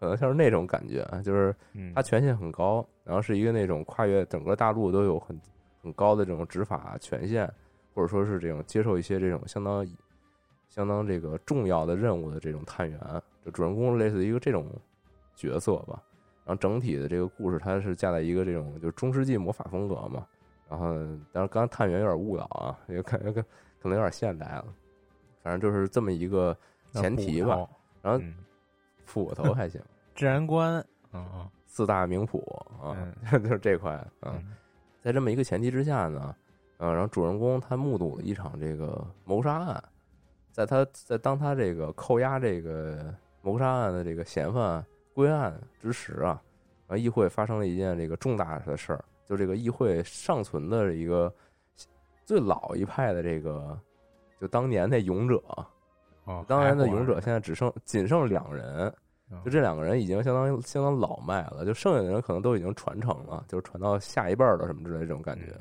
[0.01, 1.55] 可能像是那种感觉，就是
[1.95, 5.41] 他权限很高，然后是一个那种跨越整个大陆都有很
[5.83, 7.49] 很高的这种执法权限，
[7.95, 9.87] 或者说是这种接受一些这种相当。
[10.67, 12.99] 相当这个重要的任务的这种探员，
[13.45, 14.67] 就主人公类似于一个这种
[15.35, 16.03] 角色吧。
[16.45, 20.27] 然后整体的这个故事，它是架在一个这种就是中世纪魔法风格嘛。
[20.69, 20.95] 然后，
[21.33, 24.67] 但是刚探员有点误导啊，也感觉可能有点现代了。
[25.43, 26.57] 反正就是这么一个
[26.93, 27.67] 前提吧。
[28.03, 28.23] 然后
[29.05, 29.81] 斧头还行，
[30.15, 30.77] 治安官
[31.13, 32.41] 啊，四大名捕
[32.83, 32.97] 啊，
[33.31, 34.43] 就是这块啊。
[35.03, 36.35] 在这么一个前提之下呢，
[36.79, 39.85] 呃，然后主人公他目睹了一场这个谋杀案。
[40.51, 46.43] 在他在当他这个扣押这个谋杀案的这个嫌犯归案之时啊，
[46.89, 51.33] 啊，议会发生了一件这个重大的事儿，就这个议会尚存的一个
[52.25, 53.79] 最老一派的这个，
[54.41, 55.43] 就当年那勇者，
[56.27, 58.93] 啊，当年的勇者现在只剩仅剩两人，
[59.45, 65.55] 就这两个人已经相当相当老迈了，就剩下的人可能都已经传承了，就是传到下一辈儿了什么之类这种感觉。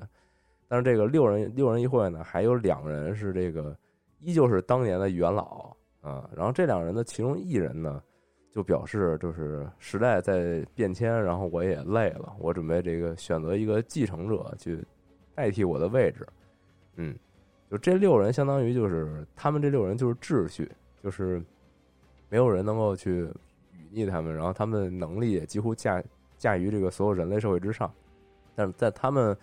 [0.67, 3.75] 但是这个六人六人议会呢，还有两人是这个。
[4.25, 8.01] 依旧是当年的元老啊，然后这两人的其中一人呢，
[8.53, 14.81] 就表示就是时代在变迁，然后我也累了，我准备这个选择一个继承者去
[15.33, 16.27] 代替我的位置。
[16.95, 17.15] 嗯，
[17.69, 20.71] 就这六人相当于就是他们这六人就是秩序，
[21.03, 21.41] 就是
[22.29, 23.23] 没有人能够去
[23.73, 26.03] 忤逆他们，然后他们的能力也几乎驾
[26.37, 27.91] 驾驭这个所有人类社会之上，
[28.55, 29.35] 但是在他们。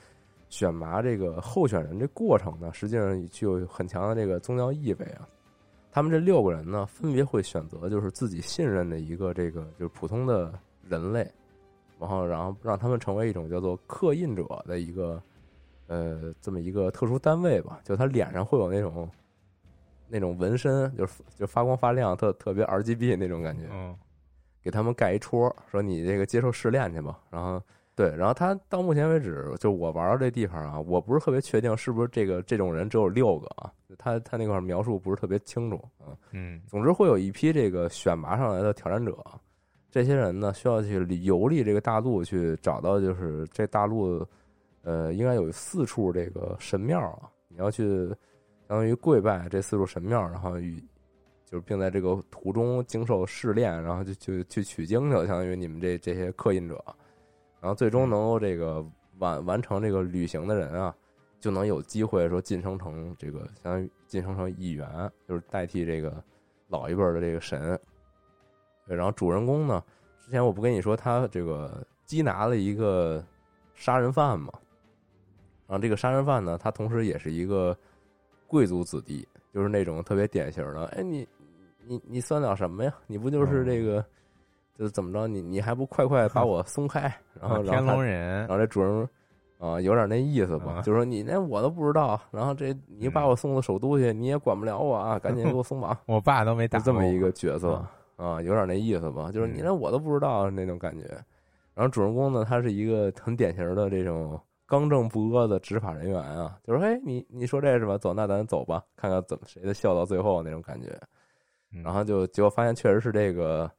[0.53, 5.23] 选拔这个候选人这过程呢，实际上具有很强的这个宗教意味啊。
[5.93, 10.53] 他们这六个人呢，分别会选择就是自己信任的一个这个就是普通的
[10.89, 11.29] 人类，
[11.99, 15.23] 然后然后让他们成为一种叫做刻印者的一个
[15.87, 17.81] 呃这么一个特殊单位吧。
[17.85, 19.11] 就他脸上会有那种
[20.09, 23.69] 那种纹身，就是就发光发亮，特特别 R G B 那种感觉。
[23.73, 23.97] 嗯，
[24.63, 27.63] 给他们盖一戳，说你这个接受试炼去吧，然后。
[28.01, 36.17] 对，然后他到目前为止，就我玩到这地方啊，我不是特别确定是不是这个这种人只有六个啊，他他那块描述不是特别清楚啊。
[36.31, 39.15] 嗯，总之会有一批这个选拔上来的挑战者，
[39.91, 44.27] 这些人呢需要去游历这个大陆，去找到就是这大陆，
[44.81, 48.07] 呃，应该有四处这个神庙啊，你要去
[48.67, 50.83] 相当于跪拜这四处神庙，然后与
[51.45, 56.83] 就是并在这个途中经受试炼，然后就就去取经去了，相当于你们这这些刻印者。
[57.61, 58.83] 然后最终能够这个
[59.19, 60.95] 完完成这个旅行的人啊，
[61.39, 64.89] 就能有机会说晋升成这个相当于晋升成议员，
[65.29, 66.25] 就是代替这个
[66.69, 67.79] 老一辈的这个神。
[68.87, 69.85] 对，然后主人公呢，
[70.25, 73.23] 之前我不跟你说他这个缉拿了一个
[73.75, 74.51] 杀人犯嘛，
[75.67, 77.77] 然后这个杀人犯呢，他同时也是一个
[78.47, 81.29] 贵族子弟，就是那种特别典型的，哎，你
[81.85, 82.95] 你你算了什么呀？
[83.07, 84.03] 你不就是这个？
[84.81, 87.01] 就是怎么着，你你还不快快把我松开？
[87.39, 89.07] 然后天然后他龙人然后这主人
[89.59, 101.05] 啊、有点那意思吧，啊就是说你那我都不知道，然后这你把我送到首都去，你也管不了我啊，赶紧给我松绑，我爸都没打这么一个角色啊啊，有点那意思吧，就是你嗯连我都不知道那种感觉。
[101.75, 107.99] 然后主人公呢，他是一个很典型的这种刚正不阿的执法人员啊，就说嘿，你你说这是吧？
[107.99, 110.89] 走，那咱走吧，看看怎么谁的笑到最后那种感觉。
[111.73, 113.71] 嗯然后就结果发现确实是这个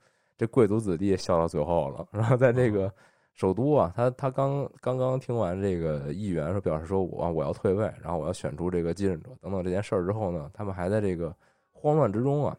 [0.41, 2.07] 这贵族子弟笑到最后了。
[2.09, 2.91] 然后在这个
[3.35, 11.31] 首都啊，他他刚刚刚听完这个议员说表示说我我要退位，然后我要选出这个继任者等等这件事儿之后呢，他们还在这个
[11.71, 12.57] 慌乱之中啊，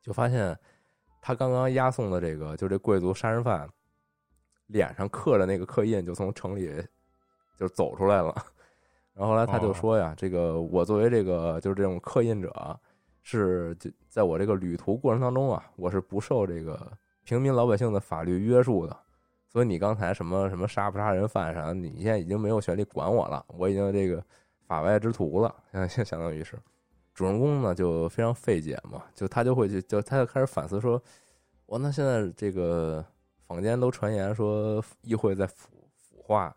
[0.00, 0.58] 就发现
[1.20, 3.68] 他刚刚押送的这个就这贵族杀人犯
[4.68, 6.82] 脸上刻着那个刻印就从城里
[7.58, 8.34] 就走出来了。
[9.12, 12.80] 然后后来他就说呀，这个我作为这个就是这种刻印者，
[13.28, 16.90] 是就在我这个旅途过程当中啊，我是不受这个
[17.24, 18.96] 平民老百姓的法律约束的。
[19.48, 24.22] 所以你刚才什么什么杀不杀人犯啥，你现在已经没有权利管我了，我已经这个
[24.66, 25.54] 法外之徒了，
[25.88, 26.56] 相 相当于是。
[27.14, 31.02] 主人公呢就非常费解嘛，就他就会就就他就开始反思说，
[31.64, 33.04] 我那现在这个
[33.46, 36.54] 坊间都传言说议会在腐腐化，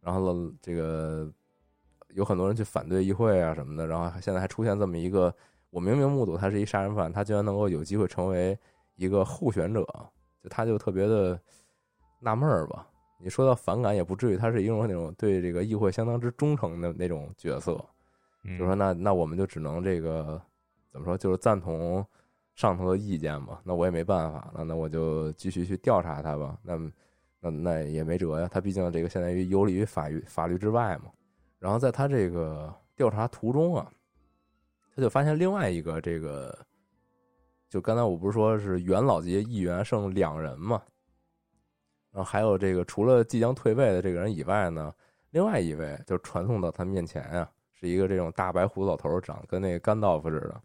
[0.00, 1.30] 然后了这个
[2.14, 5.34] 有很多人去反对议会啊什么的，然后现在还出现这么一个，
[5.70, 8.58] 我明明目睹他是一杀人犯，他居然能够有机会成为
[8.96, 9.84] 一个候选者，
[10.42, 11.38] 就他就特别的
[12.20, 12.86] 纳闷儿吧。
[13.20, 17.84] 你说到反感也不至于，他是一种那种对这个议会相当之忠诚的那种角色。
[18.44, 20.40] 嗯就说那那我们就只能这个
[20.92, 22.06] 怎么说，就是赞同
[22.54, 23.58] 上头的意见嘛。
[23.64, 26.56] 那我也没办法，那那我就继续去调查他吧。
[26.62, 26.76] 那
[27.40, 31.10] 那那也没辙呀，他毕竟这个相当于游离于法律法律之外嘛。
[31.58, 33.90] 然后在他这个调查途中啊，
[34.98, 36.58] 他就发现另外一个这个，
[37.68, 40.82] 就刚才我不是说是元老级议员剩两人嘛，
[42.10, 44.92] 然后还有这个除了即将退位的这个人以外呢，
[45.30, 50.60] 另外一位就传送到他面前啊，是一个这种大白胡子老头，长得跟那个甘道夫似的。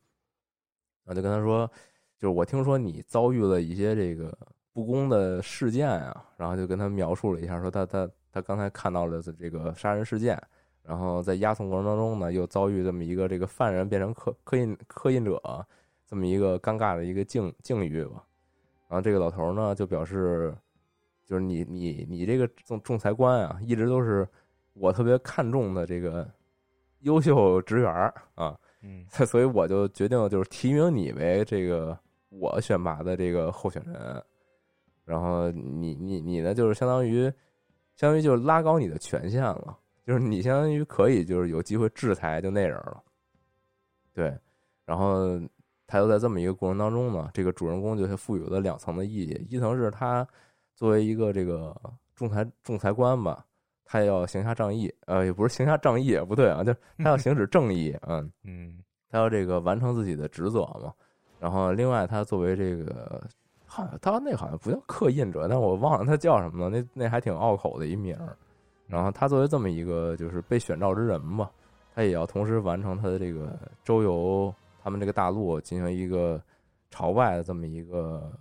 [1.04, 1.70] 然后就跟他说，
[2.18, 4.36] 就是我听说你遭遇了一些这个
[4.74, 10.42] 不公的事件啊，然后就跟他描述了一下，说他他他刚才看到了这个杀人事件，
[10.84, 15.42] 然后在押送过程当中呢，又遭遇这么一个这个犯人变成刻刻印刻印者
[16.06, 18.24] 这么一个尴尬的一个境境遇吧。
[18.90, 20.54] 然后这个老头呢就表示，
[21.26, 24.28] 就是你你你这个仲仲裁官啊，一直都是
[24.74, 26.30] 我特别看重的这个
[27.00, 27.92] 优秀职员
[28.36, 29.06] 啊，嗯。
[29.26, 31.98] 所以我就决定就是提名你为这个
[32.30, 34.24] 我选拔的这个候选人，
[35.06, 37.32] 然后你你你呢就是相当于
[37.96, 43.04] 相当于就是拉高你的权限了，就是你相当于可以就是有机会制裁就那人了，
[44.14, 44.38] 对，
[44.86, 45.40] 然后
[45.88, 50.28] 他就在这么一个过程当中呢，这个主人公就赋予了两层的意义，一层是他
[50.76, 51.76] 作为一个这个
[52.16, 53.46] 仲裁仲裁官吧。
[53.86, 60.92] 他要行侠仗义，呃，也不是行侠仗义，不对啊，就是他要行使正义，嗯， 嗯他要这个完成自己的职责嘛。
[61.40, 63.22] 然后另外，他作为这个，
[63.68, 66.80] 好像他那好像不叫刻印者，但我忘了他叫什么了。
[66.80, 68.36] 那那还挺拗口的一名儿。
[68.94, 71.50] 然后他作为这么一个就是被选召之人嘛，
[71.96, 74.54] 他也要同时完成他的这个周游
[74.84, 76.40] 他们这个大陆进行一个
[76.92, 78.32] 朝外的这么一个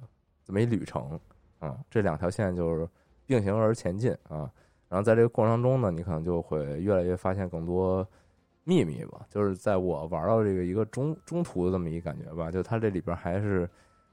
[0.44, 1.18] 这么一旅程
[1.58, 1.78] 啊。
[1.90, 2.86] 这两条线就是
[3.24, 4.50] 并行而前进啊。
[4.90, 8.06] 然后在这个过程中呢，你可能就会越来越发现更多
[8.64, 9.24] 秘密吧。
[9.30, 13.66] 就是在我玩到这个一个中中途的这么一个感觉吧，就它这里边还是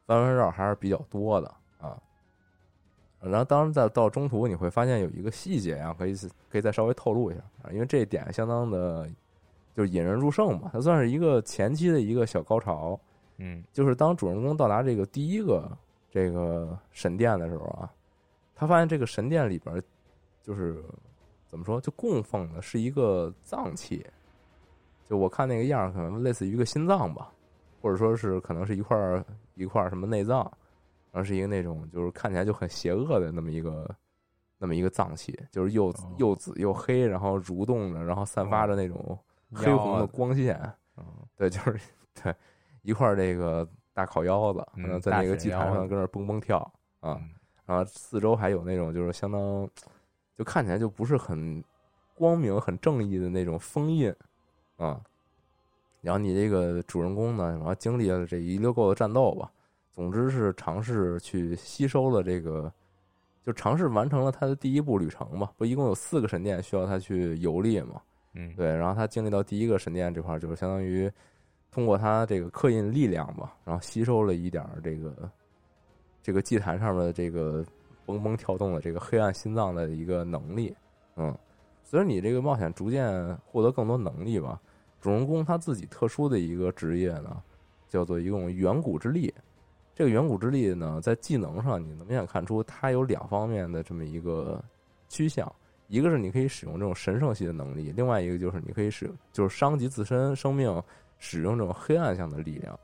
[0.06, 2.02] 弯弯绕还是比较多的啊。
[3.22, 6.16] 然后当然在到中途你会发现有一个细节啊，可以
[6.50, 9.10] 可以再稍微透露一下啊，因为这一点相当的，
[9.76, 10.70] 就是引人入胜嘛。
[10.74, 13.00] 它算是一个前期的一个小高潮。
[13.42, 15.72] 嗯就是当主人公到达这个第一个
[16.12, 17.90] 这个神殿的时候啊，
[18.54, 19.82] 他发现这个神殿里边
[20.44, 20.84] 就是
[21.48, 24.06] 怎么说，就供奉的是一个脏器，
[25.10, 27.32] 就我看那个样儿，可能类似于一个心脏吧，
[27.82, 29.24] 或者说是可能是一块儿
[29.56, 30.52] 一块儿什么内脏，
[31.12, 33.96] 然后是一个那种就是看起来就很邪恶的那么一个
[34.58, 39.18] 那么一个脏器，就是又又紫又黑，然后蠕动着，然后散发着那种
[39.54, 40.60] 黑红的光线。
[40.98, 41.06] 嗯
[41.38, 41.80] 对，就是
[42.22, 42.36] 对
[42.82, 46.58] 一块儿这个大烤腰子，嗯然后在那个祭坛上跟那儿蹦蹦跳
[47.00, 47.30] 啊，嗯
[47.66, 49.70] 然后四周还有那种就是相当，
[50.38, 51.64] 就看起来就不是很
[52.16, 54.14] 光明、很正义的那种封印
[54.76, 55.00] 啊。
[56.02, 59.52] 然后你这个主人公呢，然后经历了这一溜够的战斗吧，
[59.94, 62.72] 总之是尝试去吸收了这个，
[63.44, 65.52] 就尝试完成了他的第一步旅程吧。
[65.58, 68.02] 不，一共有四个神殿需要他去游历嘛？
[68.34, 71.12] 嗯对，然后他经历到第一个神殿这块儿，就是相当于
[71.72, 75.32] 通过他这个刻印力量吧，然后吸收了一点儿这个
[76.22, 77.66] 这这个祭坛上面的这个
[78.06, 80.72] 蹦蹦跳动的这个黑暗心脏的一个能力。
[81.16, 81.36] 嗯，
[81.84, 84.62] 随着你这个冒险逐渐获得更多能力吧，
[85.02, 87.42] 主人公他自己特殊的一个职业呢，
[87.88, 89.34] 叫做一种远古之力。
[90.00, 94.64] 这个远古之力呢，在技能上你能明显看出它有两方面的这么一个
[95.10, 95.54] 趋向，
[95.90, 100.82] 一个是你可以使用这种神圣系的能力，另外一个就是你可以使用就是伤及自身生命，
[101.18, 102.80] 使用这种黑暗向的力量。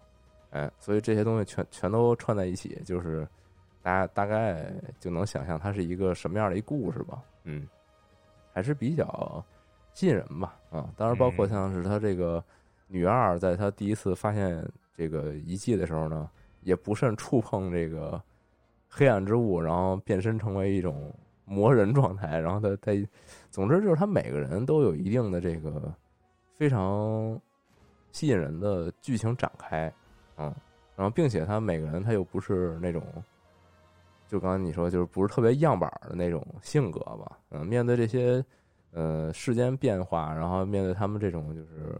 [0.49, 3.25] 哎，所以这些东西全全都串在一起，就是
[3.81, 7.23] 大家大概就能想象它是一个什么样的一故事吧。
[7.45, 7.65] 嗯，
[8.51, 9.41] 还是比较
[9.93, 10.59] 吸引人吧。
[10.69, 12.43] 啊，当然包括像是他这个
[12.89, 14.61] 女二，在他第一次发现
[14.97, 16.29] 这个遗迹的时候呢。
[16.65, 18.19] 也不慎触碰这个
[18.89, 21.13] 黑暗之物，然后变身成为一种
[21.45, 23.07] 魔人状态，然后他他，
[23.51, 25.93] 总之就是他每个人都有一定的这个
[26.55, 27.39] 非常
[28.11, 29.93] 吸引人的剧情展开，
[30.37, 30.51] 嗯，
[30.95, 33.03] 然后并且他每个人他又不是那种，
[34.27, 38.43] 就刚才你说就是不是特别样板的那种性格吧，嗯，面对这些
[38.91, 41.95] 呃世间变化，然后面对他们这种就是。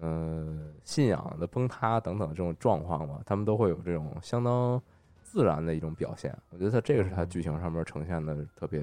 [0.00, 4.80] 嗯，信仰的崩塌等等这种状况吧，他们都会有这种相当
[5.22, 6.36] 自然的一种表现。
[6.50, 8.80] 我觉得他这个是他剧情上面呈现的特别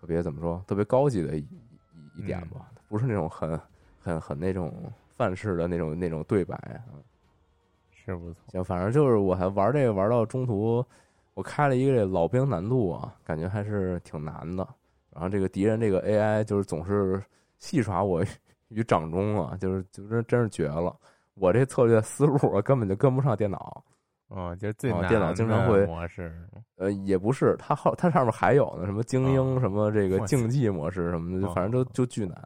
[0.00, 1.46] 特别怎么说，特别高级的一
[2.14, 3.58] 一点吧，不是那种很
[3.98, 4.72] 很很那种
[5.16, 7.00] 范式的那种那种对白啊，
[7.90, 8.40] 是不错。
[8.52, 10.84] 行，反正就是我还玩这个玩到中途，
[11.34, 14.66] 我开了一个这老兵难度啊，感觉还是挺难的。
[15.10, 17.20] 然后这个敌人这个 AI 就是总是
[17.58, 18.22] 戏耍我。
[18.68, 20.94] 于掌中啊，就是就是真是绝了！
[21.34, 23.84] 我这策略思路根本就跟不上电脑。
[24.28, 26.30] 哦，就是最难电脑经常会模式。
[26.76, 32.36] 呃，也不是，它后，它上面还有呢，什么精英，什么这个竞技模式什么的，反正都就巨难。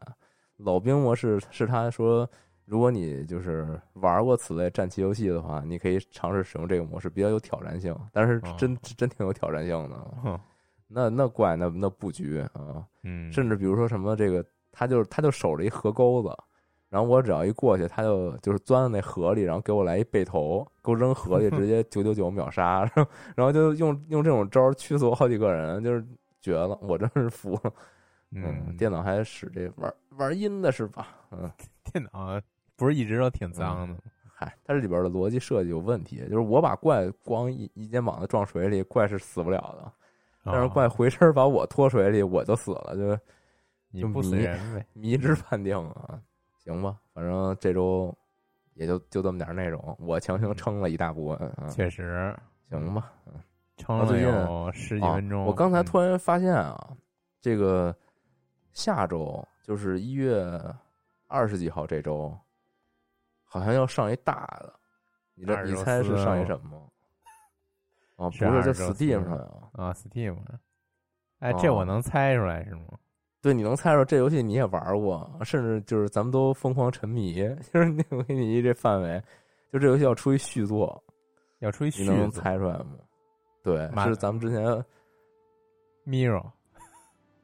[0.57, 2.29] 老兵模式是他说，
[2.63, 7.93] 如果你就是玩过此类战棋游戏的话，你可以尝试使用这个模式，比较有挑战性。
[8.13, 10.39] 但是真真挺有挑战性的。
[10.87, 14.45] 那那怪那那布局啊，嗯，甚至比如说什么这个。
[14.73, 16.35] 他就他就守着一河沟子，
[16.89, 22.83] 然后我只要一过去，他就就是钻到那河里，然后给我来一背头，给我扔河里，直接九九九秒杀，
[23.35, 26.05] 然后就用用这种招驱死我好几个人，就是
[26.41, 27.71] 绝了，我真是服了。
[28.31, 31.07] 嗯，电脑还使这玩玩阴的是吧？
[31.31, 31.49] 嗯，
[31.93, 32.41] 电脑
[32.75, 33.97] 不是一直都挺脏的吗？
[34.35, 39.91] 嗨，它这里边的逻辑设计有问题，就是我把怪光一一肩膀子撞水里，怪是死不了的，
[40.43, 43.19] 但是怪回身把我拖水里，我就死了，就。
[43.93, 44.85] 你不死人呗？
[44.93, 46.19] 迷之判定啊，
[46.57, 48.15] 行吧，反正这周
[48.73, 51.67] 也就就这么点内容，我强行撑了一大部分啊。
[51.69, 52.35] 确实，
[52.69, 53.13] 行吧，
[53.77, 55.45] 撑了有十几分钟。
[55.45, 56.97] 我刚才突然发现啊，
[57.39, 57.95] 这个
[58.71, 60.43] 下周就是一月
[61.27, 62.35] 二十几号这周，
[63.43, 64.73] 好像要上一大的，
[65.35, 66.89] 你这你猜是上一什么？
[68.15, 69.69] 哦，不是，就 Steam 上啊。
[69.73, 70.37] 啊，Steam。
[71.39, 72.83] 哎，这我能猜出来是吗？
[73.43, 77.33] 对，你能猜出这游戏你也玩过，甚至就是咱们都疯狂沉迷。
[77.73, 79.21] 就是那我给你一这范围，
[79.71, 81.03] 就这游戏要出一续作，
[81.59, 82.85] 要出一续，你能猜出来吗？
[83.61, 84.63] 对，是咱们之前
[86.07, 86.45] Mirror。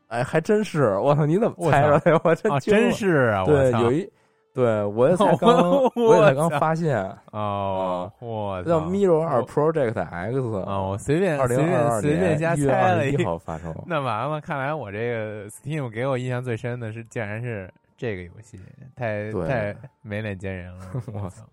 [0.08, 0.98] 哎，还真是！
[0.98, 2.20] 我操，你怎么猜出来？
[2.24, 3.44] 我真真是啊！
[3.46, 4.10] 对，有一。
[4.54, 6.98] 对，我也才刚， 我也才刚发现
[7.32, 18.60] 哦，我叫 Mirror 二 Project X 啊，我随便随便随便瞎猜了一号发售， 那完了，看来我这个 Steam 给我印象最深的是，竟然是这个游戏，
[18.96, 21.44] 太太没脸见人了， 我操！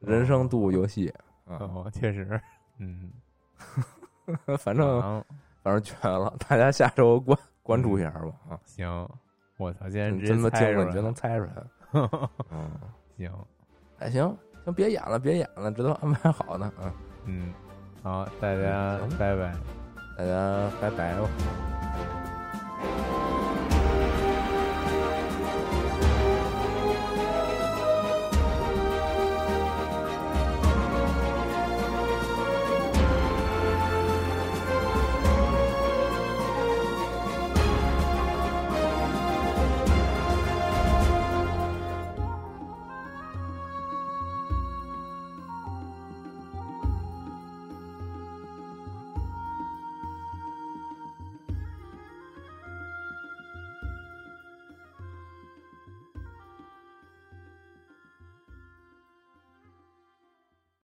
[0.00, 1.12] 人生度游戏
[1.46, 2.40] 哦，确实，
[2.78, 3.10] 嗯，
[4.58, 5.00] 反正
[5.62, 9.08] 反正绝了，大家下周关关注一下吧啊，行。
[9.56, 9.88] 我操！
[9.88, 11.52] 竟然这么精了，你就能猜出来？
[12.50, 12.70] 嗯，
[13.16, 13.30] 行，
[13.98, 16.72] 哎，行行，别演了，别演了，这都安排好呢。
[17.26, 17.52] 嗯，
[18.02, 19.54] 好，大家拜拜，
[20.18, 22.21] 大家拜拜哦。